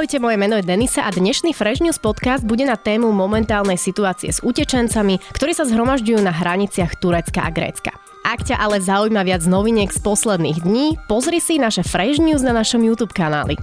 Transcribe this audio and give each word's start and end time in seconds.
Ahojte, 0.00 0.16
moje 0.16 0.40
meno 0.40 0.56
je 0.56 0.64
Denisa 0.64 1.04
a 1.04 1.12
dnešný 1.12 1.52
Fresh 1.52 1.84
News 1.84 2.00
podcast 2.00 2.40
bude 2.40 2.64
na 2.64 2.80
tému 2.80 3.12
momentálnej 3.12 3.76
situácie 3.76 4.32
s 4.32 4.40
utečencami, 4.40 5.20
ktorí 5.36 5.52
sa 5.52 5.68
zhromažďujú 5.68 6.24
na 6.24 6.32
hraniciach 6.32 6.96
Turecka 7.04 7.44
a 7.44 7.52
Grécka. 7.52 7.92
Ak 8.24 8.48
ťa 8.48 8.56
ale 8.64 8.80
zaujíma 8.80 9.20
viac 9.28 9.44
noviniek 9.44 9.92
z 9.92 10.00
posledných 10.00 10.64
dní, 10.64 10.96
pozri 11.04 11.36
si 11.36 11.60
naše 11.60 11.84
Fresh 11.84 12.16
News 12.16 12.40
na 12.40 12.56
našom 12.56 12.80
YouTube 12.80 13.12
kanáli. 13.12 13.60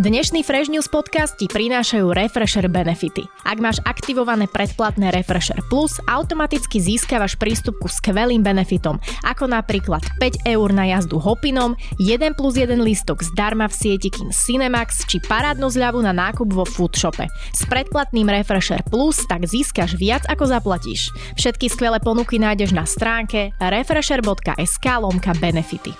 Dnešný 0.00 0.40
Fresh 0.40 0.72
News 0.72 0.88
podcast 0.88 1.36
ti 1.36 1.44
prinášajú 1.44 2.16
Refresher 2.16 2.64
benefity. 2.64 3.28
Ak 3.44 3.60
máš 3.60 3.76
aktivované 3.84 4.48
predplatné 4.48 5.12
Refresher 5.12 5.60
Plus, 5.68 6.00
automaticky 6.08 6.80
získavaš 6.80 7.36
prístup 7.36 7.76
ku 7.76 7.92
skvelým 7.92 8.40
benefitom, 8.40 8.96
ako 9.20 9.52
napríklad 9.52 10.00
5 10.16 10.48
eur 10.48 10.68
na 10.72 10.88
jazdu 10.88 11.20
hopinom, 11.20 11.76
1 12.00 12.24
plus 12.40 12.56
1 12.56 12.72
listok 12.80 13.20
zdarma 13.20 13.68
v 13.68 13.76
sieti 13.76 14.08
Kin 14.08 14.32
Cinemax 14.32 15.04
či 15.12 15.20
parádnu 15.20 15.68
zľavu 15.68 16.00
na 16.00 16.16
nákup 16.16 16.48
vo 16.48 16.64
Foodshope. 16.64 17.28
S 17.52 17.68
predplatným 17.68 18.32
Refresher 18.32 18.80
Plus 18.88 19.20
tak 19.28 19.44
získaš 19.44 20.00
viac 20.00 20.24
ako 20.24 20.48
zaplatíš. 20.48 21.12
Všetky 21.36 21.68
skvelé 21.68 22.00
ponuky 22.00 22.40
nájdeš 22.40 22.72
na 22.72 22.88
stránke 22.88 23.52
refresher.sk 23.60 24.86
lomka 25.04 25.36
benefity. 25.36 25.92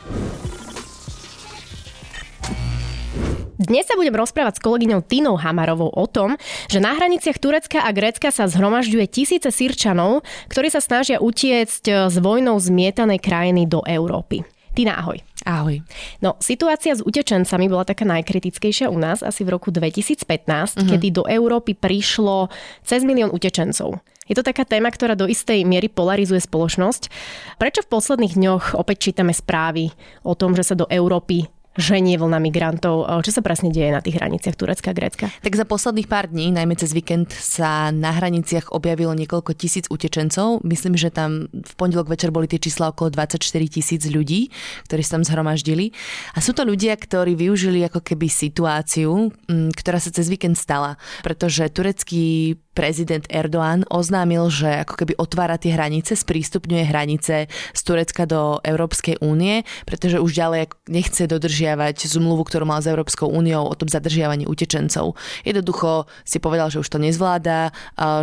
Dnes 3.62 3.86
sa 3.86 3.94
budem 3.94 4.18
rozprávať 4.18 4.58
s 4.58 4.64
kolegyňou 4.66 5.06
Tinou 5.06 5.38
Hamarovou 5.38 5.94
o 5.94 6.06
tom, 6.10 6.34
že 6.66 6.82
na 6.82 6.98
hraniciach 6.98 7.38
Turecka 7.38 7.86
a 7.86 7.94
Grécka 7.94 8.34
sa 8.34 8.50
zhromažďuje 8.50 9.06
tisíce 9.06 9.46
Sýrčanov, 9.46 10.26
ktorí 10.50 10.66
sa 10.66 10.82
snažia 10.82 11.22
utiecť 11.22 11.84
eh, 11.86 11.96
s 12.10 12.16
vojnou 12.18 12.58
zmietanej 12.58 13.22
krajiny 13.22 13.70
do 13.70 13.86
Európy. 13.86 14.42
Tina, 14.74 14.98
ahoj. 14.98 15.20
Ahoj. 15.46 15.78
No, 16.18 16.34
situácia 16.42 16.96
s 16.96 17.04
utečencami 17.04 17.70
bola 17.70 17.86
taká 17.86 18.02
najkritickejšia 18.02 18.90
u 18.90 18.98
nás 18.98 19.22
asi 19.22 19.46
v 19.46 19.54
roku 19.54 19.70
2015, 19.70 20.26
uh-huh. 20.26 20.82
kedy 20.82 21.12
do 21.12 21.22
Európy 21.28 21.78
prišlo 21.78 22.50
cez 22.82 23.06
milión 23.06 23.30
utečencov. 23.30 24.00
Je 24.26 24.34
to 24.34 24.42
taká 24.42 24.64
téma, 24.64 24.88
ktorá 24.88 25.12
do 25.12 25.28
istej 25.28 25.62
miery 25.68 25.92
polarizuje 25.92 26.40
spoločnosť. 26.40 27.12
Prečo 27.60 27.84
v 27.84 27.90
posledných 27.90 28.34
dňoch 28.38 28.64
opäť 28.80 29.12
čítame 29.12 29.36
správy 29.36 29.92
o 30.24 30.32
tom, 30.32 30.56
že 30.56 30.64
sa 30.64 30.74
do 30.78 30.88
Európy 30.88 31.46
ženie 31.76 32.20
vlna 32.20 32.38
migrantov. 32.38 33.08
Čo 33.24 33.30
sa 33.32 33.40
presne 33.40 33.72
deje 33.72 33.88
na 33.88 34.04
tých 34.04 34.20
hraniciach 34.20 34.56
Turecka 34.56 34.92
a 34.92 34.96
Grécka? 34.96 35.32
Tak 35.40 35.56
za 35.56 35.64
posledných 35.64 36.08
pár 36.08 36.28
dní, 36.28 36.52
najmä 36.52 36.76
cez 36.76 36.92
víkend, 36.92 37.32
sa 37.32 37.88
na 37.88 38.12
hraniciach 38.12 38.76
objavilo 38.76 39.16
niekoľko 39.16 39.56
tisíc 39.56 39.88
utečencov. 39.88 40.60
Myslím, 40.62 41.00
že 41.00 41.08
tam 41.08 41.48
v 41.48 41.72
pondelok 41.80 42.12
večer 42.12 42.28
boli 42.28 42.44
tie 42.44 42.60
čísla 42.60 42.92
okolo 42.92 43.12
24 43.12 43.40
tisíc 43.72 44.04
ľudí, 44.04 44.52
ktorí 44.88 45.00
sa 45.00 45.16
tam 45.16 45.24
zhromaždili. 45.24 45.96
A 46.36 46.44
sú 46.44 46.52
to 46.52 46.64
ľudia, 46.64 46.92
ktorí 46.96 47.32
využili 47.36 47.80
ako 47.88 48.04
keby 48.04 48.28
situáciu, 48.28 49.32
ktorá 49.76 49.96
sa 49.96 50.12
cez 50.12 50.28
víkend 50.28 50.60
stala. 50.60 51.00
Pretože 51.24 51.72
turecký 51.72 52.60
prezident 52.72 53.28
Erdoğan 53.28 53.84
oznámil, 53.92 54.48
že 54.48 54.80
ako 54.80 54.96
keby 54.96 55.12
otvára 55.20 55.60
tie 55.60 55.76
hranice, 55.76 56.16
sprístupňuje 56.16 56.88
hranice 56.88 57.52
z 57.52 57.80
Turecka 57.84 58.24
do 58.24 58.64
Európskej 58.64 59.20
únie, 59.20 59.68
pretože 59.84 60.16
už 60.16 60.32
ďalej 60.32 60.72
nechce 60.88 61.28
dodržiavať 61.62 62.10
zmluvu, 62.10 62.42
ktorú 62.42 62.66
mal 62.66 62.82
s 62.82 62.90
Európskou 62.90 63.30
úniou 63.30 63.70
o 63.70 63.74
tom 63.78 63.86
zadržiavaní 63.86 64.50
utečencov. 64.50 65.14
Jednoducho 65.46 66.10
si 66.26 66.42
povedal, 66.42 66.74
že 66.74 66.82
už 66.82 66.90
to 66.90 66.98
nezvláda, 66.98 67.70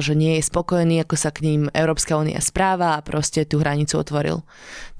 že 0.03 0.11
nie 0.11 0.35
je 0.37 0.43
spokojný, 0.43 0.99
ako 1.07 1.15
sa 1.15 1.31
k 1.31 1.47
ním 1.47 1.61
Európska 1.71 2.19
únia 2.19 2.43
správa 2.43 2.99
a 2.99 3.03
proste 3.05 3.47
tú 3.47 3.63
hranicu 3.63 3.95
otvoril. 3.95 4.43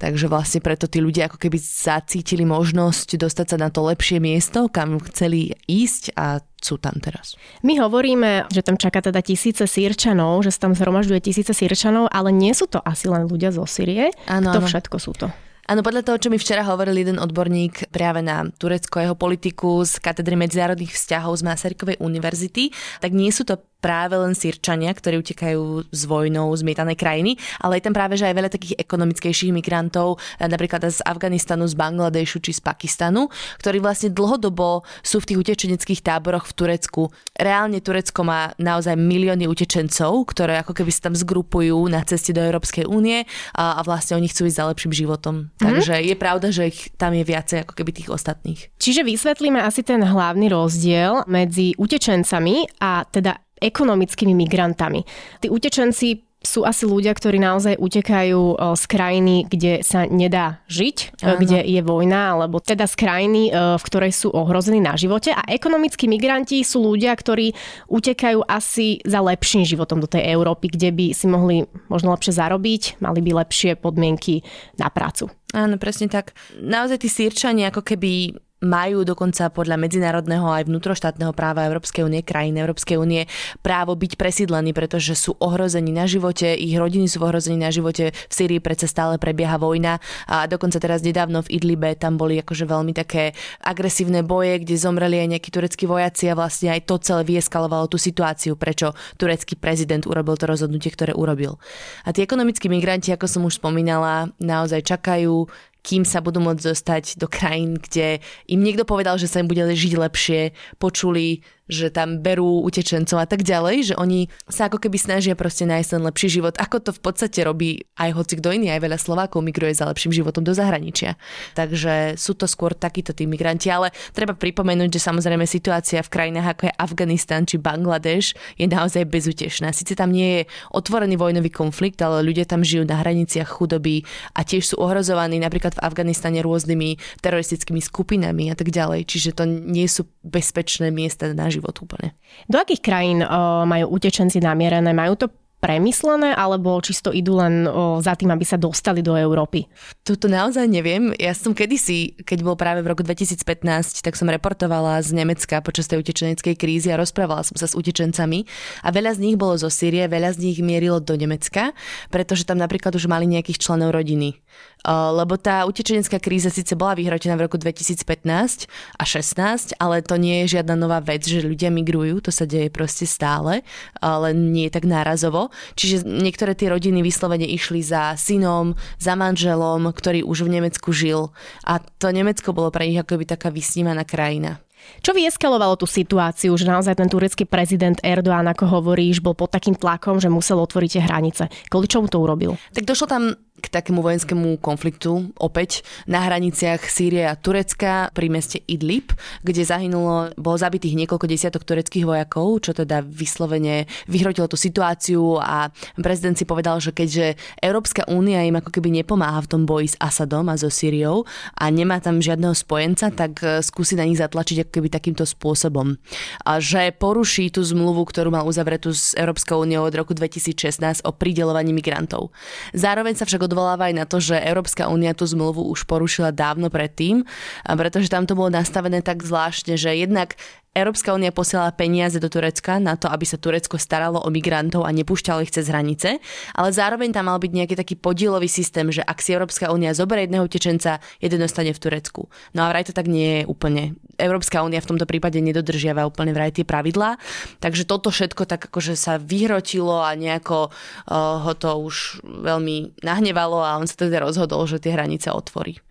Takže 0.00 0.32
vlastne 0.32 0.64
preto 0.64 0.88
tí 0.88 1.04
ľudia 1.04 1.28
ako 1.28 1.36
keby 1.36 1.60
zacítili 1.60 2.48
možnosť 2.48 3.20
dostať 3.20 3.46
sa 3.52 3.56
na 3.60 3.68
to 3.68 3.84
lepšie 3.84 4.16
miesto, 4.16 4.72
kam 4.72 4.96
chceli 5.12 5.52
ísť 5.68 6.16
a 6.16 6.40
sú 6.60 6.80
tam 6.80 6.96
teraz. 7.00 7.36
My 7.60 7.76
hovoríme, 7.76 8.48
že 8.48 8.64
tam 8.64 8.80
čaká 8.80 9.04
teda 9.04 9.20
tisíce 9.20 9.64
sírčanov, 9.68 10.44
že 10.44 10.52
sa 10.52 10.68
tam 10.68 10.72
zhromažďuje 10.72 11.20
tisíce 11.20 11.52
sírčanov, 11.52 12.08
ale 12.08 12.32
nie 12.32 12.56
sú 12.56 12.68
to 12.68 12.80
asi 12.80 13.08
len 13.08 13.28
ľudia 13.28 13.52
zo 13.52 13.68
Sýrie. 13.68 14.12
Kto 14.24 14.32
ano. 14.32 14.64
všetko 14.64 14.96
sú 14.96 15.12
to? 15.16 15.28
Áno, 15.70 15.86
podľa 15.86 16.02
toho, 16.02 16.18
čo 16.18 16.34
mi 16.34 16.38
včera 16.42 16.66
hovoril 16.66 16.98
jeden 16.98 17.22
odborník 17.22 17.94
práve 17.94 18.26
na 18.26 18.42
Turecko 18.42 18.98
jeho 18.98 19.14
politiku 19.14 19.86
z 19.86 20.02
katedry 20.02 20.34
medzinárodných 20.34 20.90
vzťahov 20.90 21.38
z 21.38 21.46
Masarykovej 21.46 22.02
univerzity, 22.02 22.74
tak 22.98 23.14
nie 23.14 23.30
sú 23.30 23.46
to 23.46 23.54
práve 23.80 24.14
len 24.14 24.36
Sýrčania, 24.36 24.92
ktorí 24.92 25.18
utekajú 25.24 25.90
z 25.90 26.02
vojnou 26.06 26.52
zmietanej 26.52 26.96
krajiny, 27.00 27.40
ale 27.58 27.80
je 27.80 27.84
tam 27.88 27.96
práve 27.96 28.14
že 28.20 28.28
aj 28.28 28.36
veľa 28.36 28.50
takých 28.52 28.76
ekonomickejších 28.76 29.52
migrantov, 29.56 30.20
eh, 30.38 30.46
napríklad 30.46 30.84
z 30.86 31.00
Afganistanu, 31.02 31.64
z 31.64 31.74
Bangladešu 31.74 32.44
či 32.44 32.52
z 32.52 32.60
Pakistanu, 32.60 33.32
ktorí 33.58 33.80
vlastne 33.80 34.12
dlhodobo 34.12 34.84
sú 35.00 35.24
v 35.24 35.28
tých 35.32 35.38
utečeneckých 35.40 36.00
táboroch 36.04 36.44
v 36.46 36.56
Turecku. 36.56 37.02
Reálne 37.34 37.80
Turecko 37.80 38.20
má 38.22 38.52
naozaj 38.60 38.94
milióny 39.00 39.48
utečencov, 39.48 40.28
ktoré 40.28 40.60
ako 40.60 40.76
keby 40.76 40.90
sa 40.92 41.08
tam 41.08 41.14
zgrupujú 41.16 41.76
na 41.88 42.04
ceste 42.04 42.36
do 42.36 42.44
Európskej 42.44 42.84
únie 42.84 43.24
a, 43.56 43.78
a 43.78 43.80
vlastne 43.80 44.20
oni 44.20 44.28
chcú 44.28 44.46
ísť 44.46 44.58
za 44.60 44.68
lepším 44.68 44.92
životom. 44.92 45.34
Mm-hmm. 45.48 45.64
Takže 45.64 45.94
je 46.04 46.16
pravda, 46.16 46.48
že 46.52 46.68
ich 46.68 46.92
tam 47.00 47.16
je 47.16 47.24
viacej 47.24 47.64
ako 47.64 47.72
keby 47.72 47.90
tých 47.96 48.12
ostatných. 48.12 48.60
Čiže 48.76 49.06
vysvetlíme 49.06 49.62
asi 49.62 49.80
ten 49.80 50.04
hlavný 50.04 50.52
rozdiel 50.52 51.24
medzi 51.24 51.72
utečencami 51.80 52.80
a 52.82 53.06
teda 53.08 53.38
ekonomickými 53.60 54.32
migrantami. 54.34 55.04
Tí 55.38 55.52
utečenci 55.52 56.26
sú 56.40 56.64
asi 56.64 56.88
ľudia, 56.88 57.12
ktorí 57.12 57.36
naozaj 57.36 57.76
utekajú 57.76 58.56
z 58.72 58.84
krajiny, 58.88 59.44
kde 59.44 59.84
sa 59.84 60.08
nedá 60.08 60.64
žiť, 60.72 61.20
Áno. 61.20 61.36
kde 61.36 61.60
je 61.68 61.80
vojna, 61.84 62.32
alebo 62.32 62.64
teda 62.64 62.88
z 62.88 62.96
krajiny, 62.96 63.52
v 63.52 63.82
ktorej 63.84 64.16
sú 64.16 64.32
ohrození 64.32 64.80
na 64.80 64.96
živote. 64.96 65.36
A 65.36 65.44
ekonomickí 65.52 66.08
migranti 66.08 66.64
sú 66.64 66.80
ľudia, 66.80 67.12
ktorí 67.12 67.52
utekajú 67.92 68.40
asi 68.48 69.04
za 69.04 69.20
lepším 69.20 69.68
životom 69.68 70.00
do 70.00 70.08
tej 70.08 70.32
Európy, 70.32 70.72
kde 70.72 70.88
by 70.96 71.06
si 71.12 71.28
mohli 71.28 71.68
možno 71.92 72.16
lepšie 72.16 72.32
zarobiť, 72.32 73.04
mali 73.04 73.20
by 73.20 73.44
lepšie 73.44 73.76
podmienky 73.76 74.40
na 74.80 74.88
prácu. 74.88 75.28
Áno, 75.52 75.76
presne 75.76 76.08
tak. 76.08 76.32
Naozaj 76.56 77.04
tí 77.04 77.12
sírčania 77.12 77.68
ako 77.68 77.84
keby 77.84 78.32
majú 78.60 79.08
dokonca 79.08 79.48
podľa 79.48 79.80
medzinárodného 79.80 80.44
aj 80.44 80.68
vnútroštátneho 80.68 81.32
práva 81.32 81.64
Európskej 81.64 82.04
únie, 82.04 82.20
krajín 82.20 82.60
Európskej 82.60 83.00
únie 83.00 83.24
právo 83.64 83.96
byť 83.96 84.20
presídlení, 84.20 84.76
pretože 84.76 85.16
sú 85.16 85.36
ohrození 85.40 85.90
na 85.90 86.04
živote, 86.04 86.52
ich 86.52 86.76
rodiny 86.76 87.08
sú 87.08 87.24
ohrození 87.24 87.56
na 87.56 87.72
živote. 87.72 88.12
V 88.12 88.32
Syrii 88.32 88.60
predsa 88.60 88.84
stále 88.84 89.16
prebieha 89.16 89.56
vojna 89.56 89.98
a 90.28 90.44
dokonca 90.44 90.76
teraz 90.76 91.00
nedávno 91.00 91.40
v 91.44 91.56
Idlibe 91.56 91.96
tam 91.96 92.20
boli 92.20 92.36
akože 92.40 92.68
veľmi 92.68 92.92
také 92.92 93.32
agresívne 93.64 94.20
boje, 94.20 94.60
kde 94.60 94.76
zomreli 94.76 95.24
aj 95.24 95.28
nejakí 95.36 95.48
tureckí 95.48 95.88
vojaci 95.88 96.28
a 96.28 96.36
vlastne 96.36 96.76
aj 96.76 96.84
to 96.84 97.00
celé 97.00 97.24
vyeskalovalo 97.24 97.88
tú 97.88 97.96
situáciu, 97.96 98.60
prečo 98.60 98.92
turecký 99.16 99.56
prezident 99.56 100.04
urobil 100.04 100.36
to 100.36 100.44
rozhodnutie, 100.44 100.92
ktoré 100.92 101.16
urobil. 101.16 101.56
A 102.04 102.12
tí 102.12 102.20
ekonomickí 102.20 102.68
migranti, 102.68 103.10
ako 103.16 103.26
som 103.26 103.42
už 103.48 103.56
spomínala, 103.56 104.28
naozaj 104.36 104.84
čakajú 104.84 105.48
kým 105.80 106.04
sa 106.04 106.20
budú 106.20 106.40
môcť 106.44 106.62
dostať 106.72 107.04
do 107.16 107.26
krajín, 107.26 107.80
kde 107.80 108.20
im 108.48 108.60
niekto 108.60 108.84
povedal, 108.84 109.16
že 109.16 109.28
sa 109.28 109.40
im 109.40 109.48
bude 109.48 109.62
žiť 109.64 109.92
lepšie, 109.96 110.40
počuli 110.76 111.44
že 111.70 111.88
tam 111.94 112.18
berú 112.18 112.66
utečencov 112.66 113.22
a 113.22 113.26
tak 113.30 113.46
ďalej, 113.46 113.92
že 113.92 113.94
oni 113.94 114.26
sa 114.50 114.66
ako 114.66 114.82
keby 114.82 114.98
snažia 114.98 115.38
proste 115.38 115.64
nájsť 115.64 115.88
ten 115.96 116.02
lepší 116.02 116.28
život, 116.28 116.58
ako 116.58 116.82
to 116.82 116.90
v 116.90 117.00
podstate 117.00 117.38
robí 117.46 117.86
aj 117.96 118.10
hoci 118.12 118.34
kto 118.42 118.50
iný, 118.50 118.74
aj 118.74 118.82
veľa 118.82 118.98
Slovákov 118.98 119.40
migruje 119.46 119.72
za 119.78 119.86
lepším 119.86 120.10
životom 120.10 120.42
do 120.42 120.50
zahraničia. 120.50 121.14
Takže 121.54 122.18
sú 122.18 122.34
to 122.34 122.50
skôr 122.50 122.74
takíto 122.74 123.14
tí 123.14 123.30
migranti, 123.30 123.70
ale 123.70 123.94
treba 124.10 124.34
pripomenúť, 124.34 124.98
že 124.98 125.00
samozrejme 125.00 125.46
situácia 125.46 126.02
v 126.02 126.10
krajinách 126.10 126.58
ako 126.58 126.62
je 126.66 126.72
Afganistan 126.74 127.46
či 127.46 127.56
Bangladeš 127.62 128.34
je 128.58 128.66
naozaj 128.66 129.06
bezutešná. 129.06 129.70
Sice 129.70 129.94
tam 129.94 130.10
nie 130.10 130.42
je 130.42 130.42
otvorený 130.74 131.14
vojnový 131.14 131.54
konflikt, 131.54 132.02
ale 132.02 132.26
ľudia 132.26 132.48
tam 132.48 132.66
žijú 132.66 132.82
na 132.82 132.98
hraniciach 132.98 133.46
chudoby 133.46 134.02
a 134.34 134.42
tiež 134.42 134.74
sú 134.74 134.76
ohrozovaní 134.82 135.38
napríklad 135.38 135.78
v 135.78 135.84
Afganistane 135.86 136.42
rôznymi 136.42 137.22
teroristickými 137.22 137.78
skupinami 137.78 138.50
a 138.50 138.58
tak 138.58 138.74
ďalej. 138.74 139.06
Čiže 139.06 139.30
to 139.38 139.44
nie 139.46 139.86
sú 139.86 140.08
bezpečné 140.26 140.90
miesta 140.90 141.30
na 141.30 141.46
život 141.46 141.59
život 141.60 141.76
úplne. 141.84 142.16
Do 142.48 142.56
akých 142.56 142.80
krajín 142.80 143.20
majú 143.68 143.92
utečenci 143.92 144.40
namierené? 144.40 144.96
Majú 144.96 145.14
to 145.20 145.26
premyslené, 145.60 146.32
alebo 146.32 146.80
čisto 146.80 147.12
idú 147.12 147.36
len 147.36 147.68
o, 147.68 148.00
za 148.00 148.16
tým, 148.16 148.32
aby 148.32 148.44
sa 148.48 148.56
dostali 148.56 149.04
do 149.04 149.12
Európy? 149.12 149.68
Toto 150.00 150.26
naozaj 150.26 150.64
neviem. 150.64 151.12
Ja 151.20 151.36
som 151.36 151.52
kedysi, 151.52 152.16
keď 152.24 152.38
bol 152.40 152.56
práve 152.56 152.80
v 152.80 152.88
roku 152.88 153.04
2015, 153.04 154.00
tak 154.00 154.16
som 154.16 154.32
reportovala 154.32 155.04
z 155.04 155.12
Nemecka 155.12 155.60
počas 155.60 155.86
tej 155.86 156.00
utečeneckej 156.00 156.56
krízy 156.56 156.88
a 156.88 156.96
rozprávala 156.96 157.44
som 157.44 157.60
sa 157.60 157.68
s 157.68 157.76
utečencami 157.76 158.48
a 158.80 158.88
veľa 158.88 159.20
z 159.20 159.22
nich 159.22 159.36
bolo 159.36 159.60
zo 159.60 159.68
Sýrie, 159.68 160.08
veľa 160.08 160.32
z 160.32 160.48
nich 160.48 160.58
mierilo 160.64 160.96
do 160.98 161.12
Nemecka, 161.14 161.76
pretože 162.08 162.48
tam 162.48 162.56
napríklad 162.56 162.96
už 162.96 163.04
mali 163.04 163.28
nejakých 163.28 163.60
členov 163.60 163.92
rodiny 163.92 164.40
lebo 164.86 165.36
tá 165.36 165.68
utečenecká 165.68 166.16
kríza 166.16 166.48
síce 166.48 166.72
bola 166.72 166.96
vyhrotená 166.96 167.36
v 167.36 167.44
roku 167.48 167.60
2015 167.60 168.64
a 168.96 169.04
16, 169.04 169.76
ale 169.76 170.00
to 170.00 170.16
nie 170.16 170.44
je 170.44 170.56
žiadna 170.60 170.74
nová 170.76 171.04
vec, 171.04 171.24
že 171.24 171.44
ľudia 171.44 171.68
migrujú, 171.68 172.24
to 172.24 172.32
sa 172.32 172.48
deje 172.48 172.72
proste 172.72 173.04
stále, 173.04 173.60
ale 174.00 174.32
nie 174.32 174.72
tak 174.72 174.88
nárazovo. 174.88 175.52
Čiže 175.76 176.08
niektoré 176.08 176.56
tie 176.56 176.72
rodiny 176.72 177.04
vyslovene 177.04 177.44
išli 177.44 177.84
za 177.84 178.16
synom, 178.16 178.72
za 178.96 179.12
manželom, 179.16 179.84
ktorý 179.92 180.24
už 180.24 180.48
v 180.48 180.60
Nemecku 180.60 180.96
žil 180.96 181.28
a 181.68 181.76
to 182.00 182.08
Nemecko 182.08 182.56
bolo 182.56 182.72
pre 182.72 182.88
nich 182.88 183.00
ako 183.00 183.20
by 183.20 183.24
taká 183.28 183.52
vysnívaná 183.52 184.08
krajina. 184.08 184.64
Čo 185.00 185.16
vyeskalovalo 185.16 185.76
tú 185.76 185.86
situáciu, 185.88 186.52
že 186.56 186.68
naozaj 186.68 186.98
ten 186.98 187.08
turecký 187.08 187.44
prezident 187.44 187.96
Erdoğan, 188.00 188.48
ako 188.48 188.80
hovoríš, 188.80 189.20
bol 189.20 189.36
pod 189.36 189.52
takým 189.52 189.76
tlakom, 189.76 190.20
že 190.20 190.32
musel 190.32 190.60
otvoriť 190.60 190.90
tie 190.98 191.02
hranice? 191.04 191.44
Kvôli 191.68 191.86
čomu 191.88 192.08
to 192.08 192.20
urobil? 192.20 192.56
Tak 192.74 192.84
došlo 192.84 193.06
tam 193.08 193.22
k 193.60 193.68
takému 193.68 194.00
vojenskému 194.00 194.58
konfliktu 194.58 195.30
opäť 195.36 195.84
na 196.08 196.24
hraniciach 196.24 196.80
Sýrie 196.88 197.28
a 197.28 197.36
Turecka 197.36 198.08
pri 198.10 198.32
meste 198.32 198.64
Idlib, 198.64 199.12
kde 199.44 199.62
zahynulo, 199.62 200.32
bolo 200.40 200.56
zabitých 200.56 200.96
niekoľko 200.96 201.26
desiatok 201.28 201.68
tureckých 201.68 202.08
vojakov, 202.08 202.64
čo 202.64 202.72
teda 202.72 203.04
vyslovene 203.04 203.84
vyhrotilo 204.08 204.48
tú 204.48 204.56
situáciu 204.56 205.36
a 205.38 205.68
prezident 206.00 206.34
si 206.34 206.48
povedal, 206.48 206.80
že 206.80 206.96
keďže 206.96 207.36
Európska 207.60 208.08
únia 208.08 208.42
im 208.48 208.56
ako 208.56 208.72
keby 208.72 209.04
nepomáha 209.04 209.44
v 209.44 209.50
tom 209.50 209.62
boji 209.68 209.92
s 209.92 210.00
Asadom 210.00 210.48
a 210.48 210.56
so 210.56 210.72
Sýriou 210.72 211.28
a 211.54 211.64
nemá 211.68 212.00
tam 212.00 212.24
žiadneho 212.24 212.56
spojenca, 212.56 213.12
tak 213.12 213.44
e, 213.44 213.60
skúsi 213.60 213.94
na 213.94 214.08
nich 214.08 214.16
zatlačiť 214.16 214.66
ako 214.66 214.72
keby 214.80 214.88
takýmto 214.88 215.28
spôsobom. 215.28 216.00
A 216.48 216.58
že 216.58 216.94
poruší 216.96 217.52
tú 217.52 217.60
zmluvu, 217.60 218.08
ktorú 218.08 218.32
mal 218.32 218.48
uzavretú 218.48 218.94
s 218.94 219.12
Európskou 219.18 219.62
úniou 219.62 219.84
od 219.84 219.94
roku 219.94 220.16
2016 220.16 221.04
o 221.04 221.10
pridelovaní 221.12 221.74
migrantov. 221.74 222.32
Zároveň 222.72 223.18
sa 223.18 223.28
však 223.28 223.49
odvoláva 223.50 223.90
aj 223.90 223.94
na 223.98 224.06
to, 224.06 224.22
že 224.22 224.38
Európska 224.38 224.86
únia 224.86 225.10
tú 225.10 225.26
zmluvu 225.26 225.66
už 225.74 225.90
porušila 225.90 226.30
dávno 226.30 226.70
predtým, 226.70 227.26
pretože 227.66 228.06
tam 228.06 228.30
to 228.30 228.38
bolo 228.38 228.54
nastavené 228.54 229.02
tak 229.02 229.26
zvláštne, 229.26 229.74
že 229.74 229.98
jednak 229.98 230.38
Európska 230.70 231.10
únia 231.10 231.34
posielala 231.34 231.74
peniaze 231.74 232.22
do 232.22 232.30
Turecka 232.30 232.78
na 232.78 232.94
to, 232.94 233.10
aby 233.10 233.26
sa 233.26 233.34
Turecko 233.34 233.74
staralo 233.74 234.22
o 234.22 234.30
migrantov 234.30 234.86
a 234.86 234.94
nepúšťalo 234.94 235.42
ich 235.42 235.50
cez 235.50 235.66
hranice, 235.66 236.22
ale 236.54 236.70
zároveň 236.70 237.10
tam 237.10 237.26
mal 237.26 237.42
byť 237.42 237.50
nejaký 237.50 237.74
taký 237.74 237.98
podielový 237.98 238.46
systém, 238.46 238.86
že 238.94 239.02
ak 239.02 239.18
si 239.18 239.34
Európska 239.34 239.74
únia 239.74 239.90
zoberie 239.98 240.30
jedného 240.30 240.46
utečenca, 240.46 241.02
jeden 241.18 241.42
ostane 241.42 241.74
v 241.74 241.82
Turecku. 241.82 242.30
No 242.54 242.62
a 242.62 242.70
vraj 242.70 242.86
to 242.86 242.94
tak 242.94 243.10
nie 243.10 243.42
je 243.42 243.50
úplne. 243.50 243.98
Európska 244.14 244.62
únia 244.62 244.78
v 244.78 244.94
tomto 244.94 245.10
prípade 245.10 245.42
nedodržiava 245.42 246.06
úplne 246.06 246.30
vraj 246.30 246.54
tie 246.54 246.62
pravidlá, 246.62 247.18
takže 247.58 247.82
toto 247.82 248.14
všetko 248.14 248.46
tak 248.46 248.70
akože 248.70 248.94
sa 248.94 249.18
vyhrotilo 249.18 250.06
a 250.06 250.14
nejako 250.14 250.70
uh, 250.70 251.50
ho 251.50 251.52
to 251.58 251.82
už 251.82 252.22
veľmi 252.22 253.02
nahnevalo 253.02 253.58
a 253.58 253.74
on 253.74 253.90
sa 253.90 253.98
teda 253.98 254.22
rozhodol, 254.22 254.70
že 254.70 254.78
tie 254.78 254.94
hranice 254.94 255.34
otvorí. 255.34 255.82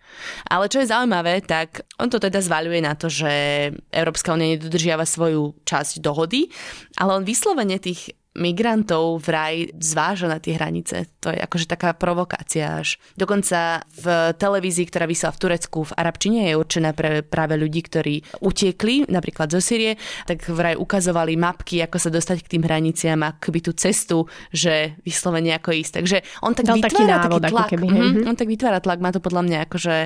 Ale 0.48 0.68
čo 0.68 0.82
je 0.82 0.90
zaujímavé, 0.90 1.42
tak 1.44 1.84
on 1.98 2.10
to 2.10 2.20
teda 2.20 2.40
zvaľuje 2.40 2.80
na 2.82 2.94
to, 2.94 3.10
že 3.10 3.32
Európska 3.90 4.34
únia 4.34 4.56
nedodržiava 4.56 5.04
svoju 5.04 5.58
časť 5.64 6.02
dohody, 6.02 6.48
ale 6.98 7.20
on 7.20 7.24
vyslovene 7.26 7.80
tých 7.80 8.14
migrantov 8.38 9.26
vraj 9.26 9.74
zváža 9.82 10.30
na 10.30 10.38
tie 10.38 10.54
hranice. 10.54 11.10
To 11.18 11.34
je 11.34 11.38
akože 11.38 11.66
taká 11.66 11.90
provokácia 11.98 12.78
až. 12.78 13.02
Dokonca 13.18 13.82
v 13.90 14.30
televízii, 14.38 14.86
ktorá 14.86 15.10
vysiela 15.10 15.34
v 15.34 15.42
Turecku 15.42 15.78
v 15.90 15.96
arabčine, 15.98 16.46
je 16.46 16.54
určená 16.54 16.94
pre 16.94 17.26
práve 17.26 17.58
ľudí, 17.58 17.82
ktorí 17.82 18.22
utiekli, 18.38 19.10
napríklad 19.10 19.50
zo 19.50 19.58
Syrie, 19.58 19.98
tak 20.30 20.46
vraj 20.46 20.78
ukazovali 20.78 21.34
mapky, 21.34 21.82
ako 21.82 21.98
sa 21.98 22.10
dostať 22.14 22.46
k 22.46 22.50
tým 22.56 22.62
hraniciam, 22.62 23.18
by 23.50 23.60
tú 23.66 23.74
cestu, 23.74 24.30
že 24.54 24.94
vyslovene 25.02 25.50
ako 25.58 25.74
ísť. 25.74 25.92
Takže 25.98 26.22
on 26.46 26.54
tak 26.54 26.70
Dal 26.70 26.78
vytvára 26.78 26.94
taký, 26.94 27.02
návod, 27.02 27.40
taký 27.42 27.50
tlak. 27.50 27.70
Keby, 27.74 27.86
mm-hmm. 27.90 28.28
On 28.30 28.36
tak 28.38 28.46
vytvára 28.46 28.78
tlak, 28.78 29.02
má 29.02 29.10
to 29.10 29.18
podľa 29.18 29.42
mňa 29.42 29.58
akože 29.66 29.96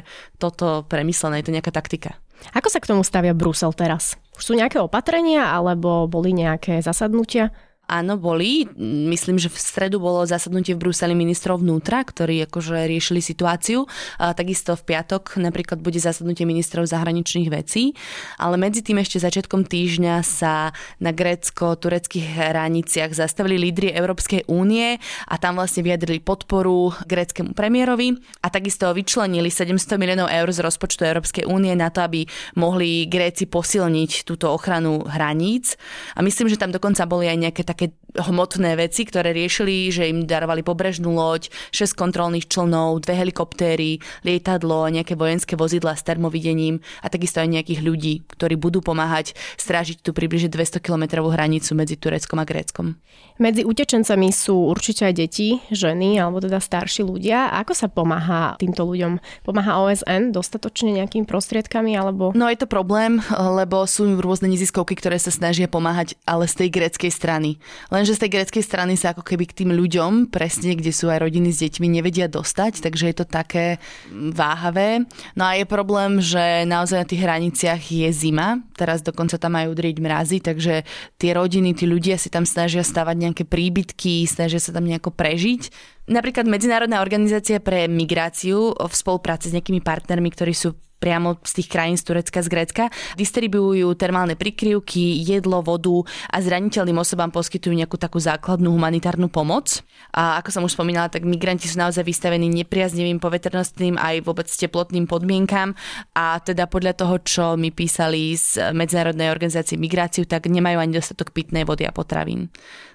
toto 0.40 0.88
premyslené, 0.88 1.44
je 1.44 1.52
to 1.52 1.54
nejaká 1.54 1.72
taktika. 1.76 2.16
Ako 2.56 2.72
sa 2.72 2.80
k 2.80 2.88
tomu 2.88 3.04
stavia 3.04 3.36
Brusel 3.36 3.76
teraz? 3.76 4.16
Už 4.40 4.42
sú 4.48 4.52
nejaké 4.56 4.80
opatrenia 4.80 5.52
alebo 5.52 6.08
boli 6.08 6.32
nejaké 6.32 6.80
zasadnutia? 6.80 7.52
Áno, 7.84 8.16
boli. 8.16 8.64
Myslím, 8.80 9.36
že 9.36 9.52
v 9.52 9.60
stredu 9.60 10.00
bolo 10.00 10.24
zasadnutie 10.24 10.72
v 10.72 10.88
Bruseli 10.88 11.12
ministrov 11.12 11.60
vnútra, 11.60 12.00
ktorí 12.00 12.40
akože 12.48 12.88
riešili 12.88 13.20
situáciu. 13.20 13.84
A 14.16 14.32
takisto 14.32 14.72
v 14.72 14.88
piatok 14.88 15.36
napríklad 15.36 15.84
bude 15.84 16.00
zasadnutie 16.00 16.48
ministrov 16.48 16.88
zahraničných 16.88 17.52
vecí. 17.52 17.92
Ale 18.40 18.56
medzi 18.56 18.80
tým 18.80 19.04
ešte 19.04 19.20
začiatkom 19.20 19.68
týždňa 19.68 20.24
sa 20.24 20.72
na 20.96 21.12
grécko-tureckých 21.12 22.24
hraniciach 22.40 23.12
zastavili 23.12 23.60
lídry 23.60 23.92
Európskej 23.92 24.48
únie 24.48 24.96
a 25.28 25.34
tam 25.36 25.60
vlastne 25.60 25.84
vyjadrili 25.84 26.24
podporu 26.24 26.96
gréckému 27.04 27.52
premiérovi 27.52 28.16
a 28.40 28.48
takisto 28.48 28.88
vyčlenili 28.96 29.52
700 29.52 30.00
miliónov 30.00 30.32
eur 30.32 30.48
z 30.48 30.64
rozpočtu 30.64 31.04
Európskej 31.04 31.44
únie 31.44 31.76
na 31.76 31.92
to, 31.92 32.00
aby 32.00 32.24
mohli 32.56 33.04
Gréci 33.04 33.44
posilniť 33.44 34.24
túto 34.24 34.48
ochranu 34.48 35.04
hraníc. 35.04 35.76
A 36.16 36.24
myslím, 36.24 36.48
že 36.48 36.56
tam 36.56 36.72
dokonca 36.72 37.04
boli 37.04 37.28
aj 37.28 37.38
nejaké 37.44 37.62
také 37.74 38.03
hmotné 38.14 38.78
veci, 38.78 39.02
ktoré 39.04 39.34
riešili, 39.34 39.90
že 39.90 40.08
im 40.08 40.24
darovali 40.24 40.62
pobrežnú 40.62 41.14
loď, 41.14 41.50
6 41.74 41.98
kontrolných 41.98 42.46
člnov, 42.46 43.02
dve 43.02 43.18
helikoptéry, 43.18 43.98
lietadlo, 44.22 44.86
nejaké 44.90 45.18
vojenské 45.18 45.58
vozidla 45.58 45.98
s 45.98 46.06
termovidením 46.06 46.78
a 47.02 47.10
takisto 47.10 47.42
aj 47.42 47.50
nejakých 47.50 47.80
ľudí, 47.82 48.14
ktorí 48.30 48.54
budú 48.54 48.80
pomáhať 48.80 49.34
strážiť 49.58 50.00
tú 50.02 50.14
približne 50.14 50.48
200 50.48 50.78
kilometrovú 50.78 51.34
hranicu 51.34 51.74
medzi 51.74 51.98
Tureckom 51.98 52.38
a 52.38 52.46
Gréckom. 52.46 52.96
Medzi 53.34 53.66
utečencami 53.66 54.30
sú 54.30 54.70
určite 54.70 55.10
aj 55.10 55.14
deti, 55.18 55.58
ženy 55.74 56.22
alebo 56.22 56.38
teda 56.38 56.62
starší 56.62 57.02
ľudia. 57.02 57.50
A 57.50 57.66
ako 57.66 57.74
sa 57.74 57.90
pomáha 57.90 58.54
týmto 58.62 58.86
ľuďom? 58.86 59.18
Pomáha 59.42 59.82
OSN 59.82 60.30
dostatočne 60.30 60.94
nejakými 60.94 61.26
prostriedkami 61.26 61.98
alebo... 61.98 62.30
No 62.30 62.46
je 62.46 62.58
to 62.62 62.70
problém, 62.70 63.18
lebo 63.34 63.90
sú 63.90 64.06
rôzne 64.22 64.54
neziskovky, 64.54 64.94
ktoré 64.94 65.18
sa 65.18 65.34
snažia 65.34 65.66
pomáhať, 65.66 66.14
ale 66.22 66.46
z 66.46 66.62
tej 66.62 66.68
greckej 66.78 67.10
strany. 67.10 67.58
Lenže 68.04 68.20
z 68.20 68.28
tej 68.28 68.36
greckej 68.36 68.64
strany 68.68 69.00
sa 69.00 69.16
ako 69.16 69.24
keby 69.24 69.48
k 69.48 69.64
tým 69.64 69.72
ľuďom, 69.72 70.28
presne 70.28 70.76
kde 70.76 70.92
sú 70.92 71.08
aj 71.08 71.24
rodiny 71.24 71.48
s 71.48 71.64
deťmi, 71.64 71.88
nevedia 71.88 72.28
dostať, 72.28 72.84
takže 72.84 73.08
je 73.08 73.16
to 73.16 73.24
také 73.24 73.80
váhavé. 74.12 75.08
No 75.32 75.48
a 75.48 75.56
je 75.56 75.64
problém, 75.64 76.20
že 76.20 76.68
naozaj 76.68 77.00
na 77.00 77.08
tých 77.08 77.24
hraniciach 77.24 77.80
je 77.80 78.04
zima, 78.12 78.60
teraz 78.76 79.00
dokonca 79.00 79.40
tam 79.40 79.56
majú 79.56 79.72
drieť 79.72 80.04
mrazy, 80.04 80.44
takže 80.44 80.84
tie 81.16 81.30
rodiny, 81.32 81.72
tí 81.72 81.88
ľudia 81.88 82.20
si 82.20 82.28
tam 82.28 82.44
snažia 82.44 82.84
stavať 82.84 83.16
nejaké 83.16 83.48
príbytky, 83.48 84.28
snažia 84.28 84.60
sa 84.60 84.76
tam 84.76 84.84
nejako 84.84 85.08
prežiť. 85.08 85.72
Napríklad 86.04 86.44
Medzinárodná 86.44 87.00
organizácia 87.00 87.56
pre 87.56 87.88
migráciu 87.88 88.76
v 88.76 88.92
spolupráci 88.92 89.48
s 89.48 89.56
nejakými 89.56 89.80
partnermi, 89.80 90.28
ktorí 90.28 90.52
sú 90.52 90.76
priamo 91.04 91.36
z 91.44 91.60
tých 91.60 91.68
krajín 91.68 92.00
z 92.00 92.08
Turecka, 92.08 92.40
z 92.40 92.48
Grécka. 92.48 92.84
Distribujú 93.20 93.92
termálne 93.92 94.40
prikryvky, 94.40 95.20
jedlo, 95.20 95.60
vodu 95.60 96.08
a 96.32 96.40
zraniteľným 96.40 96.96
osobám 96.96 97.28
poskytujú 97.28 97.76
nejakú 97.76 98.00
takú 98.00 98.16
základnú 98.16 98.72
humanitárnu 98.72 99.28
pomoc. 99.28 99.84
A 100.16 100.40
ako 100.40 100.48
som 100.48 100.64
už 100.64 100.72
spomínala, 100.72 101.12
tak 101.12 101.28
migranti 101.28 101.68
sú 101.68 101.76
naozaj 101.76 102.08
vystavení 102.08 102.48
nepriaznivým 102.48 103.20
poveternostným 103.20 104.00
aj 104.00 104.24
vôbec 104.24 104.48
teplotným 104.48 105.04
podmienkam 105.04 105.76
a 106.16 106.40
teda 106.40 106.64
podľa 106.70 106.96
toho, 106.96 107.20
čo 107.20 107.44
mi 107.60 107.68
písali 107.68 108.32
z 108.38 108.72
Medzinárodnej 108.72 109.28
organizácie 109.28 109.76
migráciu, 109.76 110.24
tak 110.24 110.48
nemajú 110.48 110.80
ani 110.80 110.96
dostatok 110.96 111.34
pitnej 111.36 111.68
vody 111.68 111.84
a 111.84 111.92
potravín. 111.92 112.48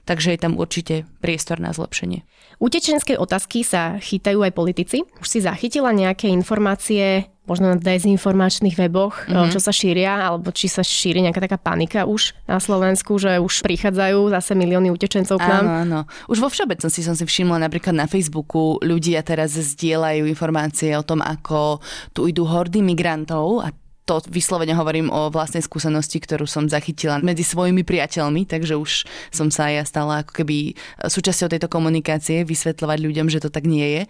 Takže 0.10 0.34
je 0.34 0.40
tam 0.42 0.58
určite 0.58 1.06
priestor 1.22 1.62
na 1.62 1.70
zlepšenie. 1.70 2.26
Utečenskej 2.58 3.22
otázky 3.22 3.62
sa 3.62 4.02
chytajú 4.02 4.42
aj 4.42 4.58
politici. 4.58 5.06
Už 5.22 5.28
si 5.30 5.38
zachytila 5.38 5.94
nejaké 5.94 6.34
informácie 6.34 7.30
možno 7.46 7.74
na 7.74 7.78
dezinformačných 7.78 8.78
weboch, 8.78 9.26
mm-hmm. 9.26 9.50
čo 9.50 9.58
sa 9.58 9.74
šíria, 9.74 10.22
alebo 10.22 10.54
či 10.54 10.70
sa 10.70 10.86
šíri 10.86 11.22
nejaká 11.26 11.46
taká 11.46 11.58
panika 11.58 12.06
už 12.06 12.38
na 12.46 12.62
Slovensku, 12.62 13.18
že 13.18 13.42
už 13.42 13.66
prichádzajú 13.66 14.30
zase 14.30 14.54
milióny 14.54 14.94
utečencov 14.94 15.42
k 15.42 15.46
nám. 15.50 15.66
Áno, 15.66 15.74
áno. 15.82 16.00
Už 16.30 16.38
vo 16.42 16.50
všeobecnosti 16.50 17.02
som 17.02 17.18
si 17.18 17.26
všimla 17.26 17.58
napríklad 17.58 17.98
na 17.98 18.06
Facebooku, 18.06 18.78
ľudia 18.86 19.26
teraz 19.26 19.58
zdieľajú 19.58 20.30
informácie 20.30 20.94
o 20.94 21.02
tom, 21.02 21.26
ako 21.26 21.82
tu 22.14 22.30
idú 22.30 22.46
hordy 22.46 22.86
migrantov 22.86 23.66
a 23.66 23.74
to 24.10 24.26
vyslovene 24.26 24.74
hovorím 24.74 25.14
o 25.14 25.30
vlastnej 25.30 25.62
skúsenosti, 25.62 26.18
ktorú 26.18 26.50
som 26.50 26.66
zachytila 26.66 27.22
medzi 27.22 27.46
svojimi 27.46 27.86
priateľmi, 27.86 28.50
takže 28.50 28.74
už 28.74 29.06
som 29.30 29.54
sa 29.54 29.70
ja 29.70 29.86
stala 29.86 30.26
ako 30.26 30.42
keby 30.42 30.74
súčasťou 31.06 31.54
tejto 31.54 31.70
komunikácie, 31.70 32.42
vysvetľovať 32.42 32.98
ľuďom, 33.06 33.30
že 33.30 33.38
to 33.38 33.54
tak 33.54 33.70
nie 33.70 33.86
je. 33.86 34.04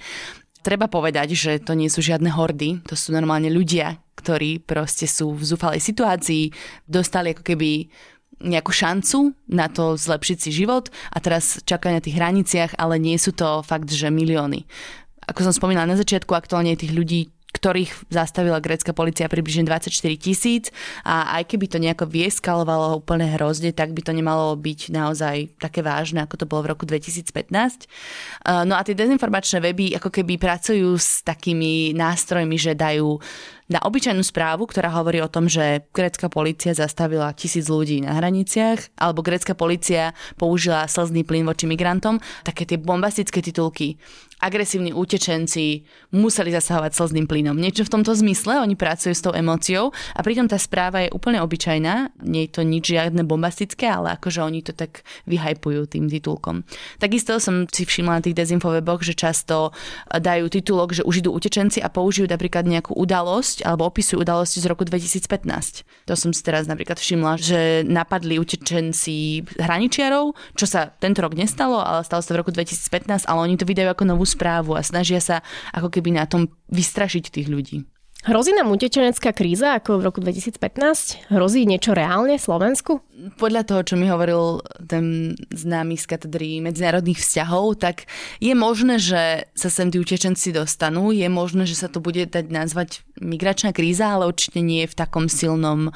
Treba 0.64 0.88
povedať, 0.88 1.36
že 1.36 1.60
to 1.60 1.76
nie 1.76 1.92
sú 1.92 2.00
žiadne 2.00 2.32
hordy, 2.32 2.80
to 2.88 2.96
sú 2.96 3.12
normálne 3.12 3.52
ľudia, 3.52 4.00
ktorí 4.16 4.64
proste 4.64 5.04
sú 5.04 5.36
v 5.36 5.44
zúfalej 5.44 5.84
situácii, 5.84 6.56
dostali 6.88 7.36
ako 7.36 7.44
keby 7.44 7.92
nejakú 8.40 8.72
šancu 8.72 9.36
na 9.52 9.68
to 9.68 10.00
zlepšiť 10.00 10.38
si 10.40 10.50
život 10.56 10.88
a 11.12 11.20
teraz 11.20 11.60
čakajú 11.68 11.92
na 11.92 12.04
tých 12.04 12.16
hraniciach, 12.16 12.72
ale 12.80 12.96
nie 12.96 13.20
sú 13.20 13.36
to 13.36 13.60
fakt, 13.68 13.92
že 13.92 14.08
milióny. 14.08 14.64
Ako 15.28 15.44
som 15.44 15.52
spomínala 15.52 15.92
na 15.92 16.00
začiatku, 16.00 16.32
aktuálne 16.32 16.80
tých 16.80 16.96
ľudí 16.96 17.36
ktorých 17.50 18.14
zastavila 18.14 18.62
grécka 18.62 18.94
policia 18.94 19.26
približne 19.26 19.66
24 19.66 19.90
tisíc 20.22 20.70
a 21.02 21.42
aj 21.42 21.50
keby 21.50 21.66
to 21.66 21.82
nejako 21.82 22.06
vieskalovalo 22.06 23.02
úplne 23.02 23.26
hrozne, 23.36 23.74
tak 23.74 23.92
by 23.98 24.06
to 24.06 24.14
nemalo 24.14 24.54
byť 24.54 24.94
naozaj 24.94 25.58
také 25.58 25.82
vážne, 25.82 26.22
ako 26.22 26.36
to 26.40 26.46
bolo 26.46 26.70
v 26.70 26.72
roku 26.78 26.86
2015. 26.86 27.90
No 28.70 28.78
a 28.78 28.82
tie 28.86 28.94
dezinformačné 28.94 29.66
weby 29.66 29.98
ako 29.98 30.14
keby 30.14 30.38
pracujú 30.38 30.94
s 30.94 31.26
takými 31.26 31.98
nástrojmi, 31.98 32.56
že 32.56 32.78
dajú 32.78 33.18
na 33.70 33.80
obyčajnú 33.86 34.26
správu, 34.26 34.66
ktorá 34.66 34.90
hovorí 34.90 35.22
o 35.22 35.30
tom, 35.30 35.46
že 35.46 35.86
grécka 35.94 36.26
policia 36.28 36.74
zastavila 36.74 37.30
tisíc 37.38 37.70
ľudí 37.70 38.02
na 38.02 38.18
hraniciach, 38.18 38.98
alebo 38.98 39.22
grécka 39.22 39.54
policia 39.54 40.18
použila 40.42 40.90
slzný 40.90 41.22
plyn 41.22 41.46
voči 41.46 41.70
migrantom, 41.70 42.18
také 42.42 42.66
tie 42.66 42.82
bombastické 42.82 43.46
titulky 43.46 44.02
agresívni 44.40 44.96
utečenci 44.96 45.84
museli 46.16 46.56
zasahovať 46.56 46.92
slzným 46.96 47.28
plynom. 47.28 47.60
Niečo 47.60 47.84
v 47.84 48.00
tomto 48.00 48.16
zmysle, 48.16 48.64
oni 48.64 48.80
pracujú 48.80 49.12
s 49.12 49.24
tou 49.24 49.36
emóciou 49.36 49.92
a 50.16 50.20
pritom 50.24 50.48
tá 50.48 50.56
správa 50.56 51.04
je 51.04 51.12
úplne 51.12 51.44
obyčajná, 51.44 52.16
nie 52.24 52.48
je 52.48 52.52
to 52.56 52.62
nič 52.64 52.96
žiadne 52.96 53.28
bombastické, 53.28 53.92
ale 53.92 54.16
akože 54.16 54.40
oni 54.40 54.64
to 54.64 54.72
tak 54.72 55.04
vyhajpujú 55.28 55.92
tým 55.92 56.08
titulkom. 56.08 56.64
Takisto 56.98 57.36
som 57.44 57.68
si 57.68 57.84
všimla 57.84 58.20
na 58.20 58.24
tých 58.24 58.40
dezinfoweboch, 58.40 59.04
že 59.04 59.14
často 59.14 59.76
dajú 60.08 60.48
titulok, 60.48 60.96
že 60.96 61.04
už 61.04 61.20
idú 61.20 61.36
utečenci 61.36 61.84
a 61.84 61.92
použijú 61.92 62.26
napríklad 62.32 62.64
nejakú 62.64 62.96
udalosť 62.96 63.59
alebo 63.64 63.88
opisujú 63.88 64.24
udalosti 64.24 64.64
z 64.64 64.70
roku 64.70 64.84
2015. 64.88 66.08
To 66.08 66.14
som 66.16 66.32
si 66.32 66.42
teraz 66.42 66.66
napríklad 66.66 66.98
všimla, 66.98 67.40
že 67.40 67.84
napadli 67.86 68.40
utečenci 68.40 69.44
hraničiarov, 69.60 70.34
čo 70.56 70.66
sa 70.66 70.90
tento 70.90 71.20
rok 71.22 71.36
nestalo, 71.36 71.82
ale 71.82 72.06
stalo 72.08 72.24
sa 72.24 72.34
v 72.36 72.40
roku 72.42 72.52
2015, 72.52 73.28
ale 73.28 73.40
oni 73.40 73.56
to 73.60 73.68
vydajú 73.68 73.92
ako 73.92 74.04
novú 74.08 74.26
správu 74.26 74.76
a 74.78 74.82
snažia 74.82 75.20
sa 75.20 75.44
ako 75.76 75.92
keby 75.92 76.16
na 76.16 76.26
tom 76.26 76.48
vystrašiť 76.72 77.24
tých 77.30 77.48
ľudí. 77.50 77.84
Hrozí 78.20 78.52
nám 78.52 78.68
utečenecká 78.68 79.32
kríza 79.32 79.80
ako 79.80 80.04
v 80.04 80.12
roku 80.12 80.20
2015? 80.20 81.32
Hrozí 81.32 81.64
niečo 81.64 81.96
reálne 81.96 82.36
Slovensku? 82.36 83.00
Podľa 83.40 83.64
toho, 83.64 83.82
čo 83.88 83.96
mi 83.96 84.12
hovoril 84.12 84.60
ten 84.84 85.36
známy 85.56 85.96
z 85.96 86.04
katedry 86.04 86.60
medzinárodných 86.60 87.16
vzťahov, 87.16 87.80
tak 87.80 88.12
je 88.44 88.52
možné, 88.52 89.00
že 89.00 89.48
sa 89.56 89.72
sem 89.72 89.88
tí 89.88 90.04
utečenci 90.04 90.52
dostanú, 90.52 91.16
je 91.16 91.32
možné, 91.32 91.64
že 91.64 91.80
sa 91.80 91.88
to 91.88 92.04
bude 92.04 92.20
dať 92.28 92.52
nazvať 92.52 93.08
migračná 93.24 93.72
kríza, 93.72 94.12
ale 94.12 94.28
určite 94.28 94.60
nie 94.60 94.84
v 94.84 94.96
takom 95.00 95.32
silnom 95.32 95.96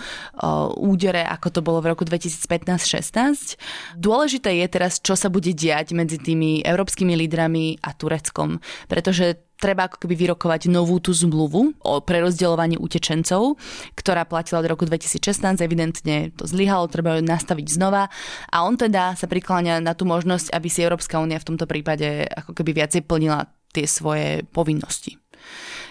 údere, 0.79 1.27
ako 1.27 1.47
to 1.51 1.59
bolo 1.59 1.83
v 1.83 1.91
roku 1.91 2.07
2015-16. 2.07 3.59
Dôležité 3.99 4.63
je 4.63 4.67
teraz, 4.71 5.03
čo 5.03 5.19
sa 5.19 5.27
bude 5.27 5.51
diať 5.51 5.91
medzi 5.91 6.15
tými 6.23 6.63
európskymi 6.63 7.19
lídrami 7.19 7.83
a 7.83 7.91
Tureckom, 7.91 8.63
pretože 8.87 9.43
treba 9.63 9.87
ako 9.87 10.03
keby 10.03 10.27
vyrokovať 10.27 10.67
novú 10.67 10.99
tú 10.99 11.15
zmluvu 11.15 11.79
o 11.79 11.93
prerozdeľovaní 12.03 12.75
utečencov, 12.75 13.55
ktorá 13.95 14.27
platila 14.27 14.59
od 14.59 14.67
roku 14.67 14.83
2016, 14.83 15.63
evidentne 15.63 16.35
to 16.35 16.43
zlyhalo, 16.43 16.91
treba 16.91 17.15
ju 17.15 17.23
nastaviť 17.23 17.67
znova 17.71 18.11
a 18.51 18.57
on 18.67 18.75
teda 18.75 19.15
sa 19.15 19.31
prikláňa 19.31 19.79
na 19.79 19.95
tú 19.95 20.03
možnosť, 20.03 20.51
aby 20.51 20.67
si 20.67 20.83
Európska 20.83 21.23
únia 21.23 21.39
v 21.39 21.55
tomto 21.55 21.63
prípade 21.63 22.27
ako 22.27 22.51
keby 22.51 22.83
viacej 22.83 23.07
plnila 23.07 23.47
tie 23.71 23.87
svoje 23.87 24.43
povinnosti. 24.51 25.22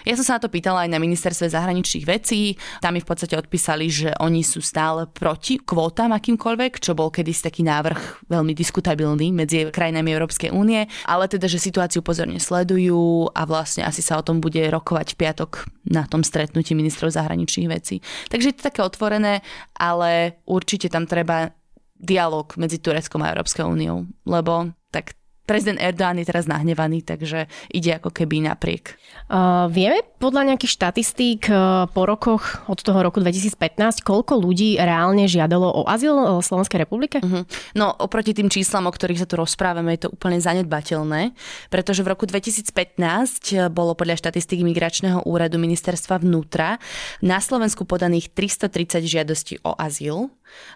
Ja 0.03 0.19
som 0.19 0.25
sa 0.27 0.35
na 0.37 0.43
to 0.43 0.51
pýtala 0.51 0.83
aj 0.83 0.91
na 0.91 0.99
ministerstve 0.99 1.47
zahraničných 1.51 2.05
vecí. 2.07 2.59
Tam 2.83 2.95
mi 2.95 2.99
v 2.99 3.07
podstate 3.07 3.39
odpísali, 3.39 3.87
že 3.87 4.09
oni 4.19 4.43
sú 4.43 4.59
stále 4.59 5.07
proti 5.07 5.59
kvótam 5.63 6.11
akýmkoľvek, 6.11 6.83
čo 6.83 6.91
bol 6.91 7.07
kedysi 7.07 7.47
taký 7.47 7.63
návrh 7.63 8.27
veľmi 8.27 8.51
diskutabilný 8.51 9.31
medzi 9.31 9.71
krajinami 9.71 10.11
Európskej 10.11 10.51
únie, 10.51 10.85
ale 11.07 11.31
teda, 11.31 11.47
že 11.47 11.63
situáciu 11.63 12.03
pozorne 12.03 12.37
sledujú 12.37 13.31
a 13.31 13.47
vlastne 13.47 13.87
asi 13.87 14.03
sa 14.03 14.19
o 14.19 14.25
tom 14.25 14.43
bude 14.43 14.59
rokovať 14.59 15.15
v 15.15 15.19
piatok 15.23 15.51
na 15.87 16.03
tom 16.03 16.23
stretnutí 16.23 16.75
ministrov 16.75 17.15
zahraničných 17.15 17.71
vecí. 17.71 18.03
Takže 18.27 18.51
je 18.51 18.55
to 18.59 18.67
také 18.67 18.83
otvorené, 18.83 19.39
ale 19.79 20.39
určite 20.43 20.91
tam 20.91 21.07
treba 21.07 21.55
dialog 21.95 22.51
medzi 22.59 22.83
Tureckom 22.83 23.23
a 23.23 23.31
Európskou 23.31 23.71
úniou, 23.71 24.03
lebo 24.27 24.75
tak 24.91 25.15
prezident 25.43 25.79
Erdoğan 25.79 26.19
je 26.19 26.25
teraz 26.27 26.47
nahnevaný, 26.47 27.03
takže 27.03 27.51
ide 27.71 27.99
ako 27.99 28.15
keby 28.15 28.47
napriek. 28.47 28.95
Uh, 29.27 29.67
vieme 29.67 30.03
podľa 30.19 30.53
nejakých 30.53 30.73
štatistík 30.79 31.51
uh, 31.51 31.87
po 31.91 32.07
rokoch 32.07 32.63
od 32.71 32.79
toho 32.79 33.03
roku 33.03 33.19
2015, 33.19 34.03
koľko 34.03 34.39
ľudí 34.39 34.79
reálne 34.79 35.27
žiadalo 35.27 35.67
o 35.67 35.81
azyl 35.87 36.39
v 36.39 36.43
Slovenskej 36.43 36.79
republike? 36.83 37.19
Uh-huh. 37.19 37.43
No 37.75 37.91
oproti 37.91 38.31
tým 38.31 38.47
číslam, 38.47 38.87
o 38.87 38.91
ktorých 38.91 39.23
sa 39.23 39.27
tu 39.27 39.35
rozprávame, 39.35 39.95
je 39.95 40.07
to 40.07 40.13
úplne 40.15 40.39
zanedbateľné, 40.39 41.35
pretože 41.67 42.01
v 42.03 42.11
roku 42.15 42.23
2015 42.23 43.67
bolo 43.71 43.93
podľa 43.93 44.19
štatistík 44.19 44.63
Migračného 44.63 45.27
úradu 45.27 45.59
ministerstva 45.59 46.23
vnútra 46.23 46.79
na 47.19 47.43
Slovensku 47.43 47.83
podaných 47.83 48.31
330 48.31 49.03
žiadostí 49.03 49.53
o 49.67 49.75
azyl. 49.75 50.31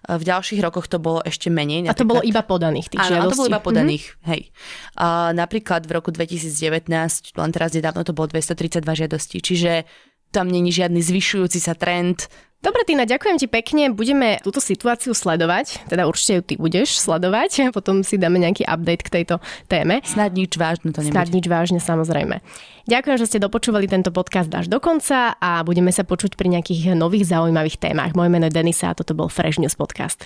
V 0.08 0.24
ďalších 0.24 0.60
rokoch 0.64 0.88
to 0.88 0.98
bolo 0.98 1.20
ešte 1.22 1.48
menej. 1.48 1.88
Napríklad... 1.88 1.98
A 1.98 2.02
to 2.02 2.10
bolo 2.10 2.24
iba 2.24 2.42
podaných 2.46 2.88
tých 2.94 3.02
Áno, 3.04 3.12
žiadostí? 3.12 3.32
to 3.34 3.40
bolo 3.40 3.50
iba 3.52 3.62
podaných, 3.62 4.06
mm-hmm. 4.08 4.30
hej. 4.32 4.42
A 4.98 5.08
napríklad 5.34 5.82
v 5.86 5.92
roku 5.98 6.10
2019, 6.14 6.90
len 7.38 7.50
teraz 7.54 7.70
nedávno 7.76 8.02
to 8.06 8.14
bolo 8.16 8.32
232 8.32 8.82
žiadostí, 8.84 9.38
čiže 9.44 9.86
tam 10.32 10.52
není 10.52 10.76
žiadny 10.76 11.00
zvyšujúci 11.00 11.60
sa 11.64 11.74
trend. 11.74 12.28
Dobre, 12.58 12.82
Tina, 12.90 13.06
ďakujem 13.06 13.38
ti 13.38 13.46
pekne. 13.46 13.94
Budeme 13.94 14.42
túto 14.42 14.58
situáciu 14.58 15.14
sledovať, 15.14 15.86
teda 15.94 16.10
určite 16.10 16.32
ju 16.34 16.42
ty 16.42 16.54
budeš 16.58 16.98
sledovať, 16.98 17.62
potom 17.78 18.02
si 18.02 18.18
dáme 18.18 18.42
nejaký 18.42 18.66
update 18.66 19.06
k 19.06 19.14
tejto 19.22 19.38
téme. 19.70 20.02
Snad 20.02 20.34
nič 20.34 20.58
vážne 20.58 20.90
to 20.90 21.06
nebude. 21.06 21.14
Snad 21.14 21.30
nič 21.30 21.46
vážne, 21.46 21.78
samozrejme. 21.78 22.42
Ďakujem, 22.90 23.18
že 23.22 23.30
ste 23.30 23.44
dopočúvali 23.44 23.86
tento 23.86 24.10
podcast 24.10 24.50
až 24.50 24.66
do 24.72 24.82
konca 24.82 25.38
a 25.38 25.62
budeme 25.62 25.94
sa 25.94 26.02
počuť 26.02 26.34
pri 26.34 26.58
nejakých 26.58 26.98
nových 26.98 27.30
zaujímavých 27.30 27.78
témach. 27.78 28.18
Moje 28.18 28.34
meno 28.34 28.50
je 28.50 28.56
Denisa 28.58 28.90
a 28.90 28.98
toto 28.98 29.14
bol 29.14 29.30
Fresh 29.30 29.62
News 29.62 29.78
Podcast. 29.78 30.26